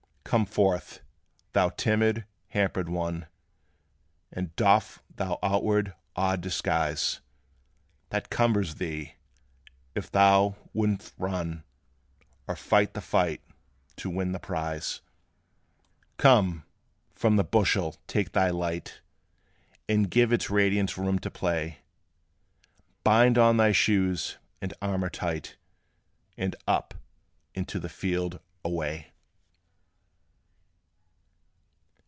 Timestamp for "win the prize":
14.09-15.01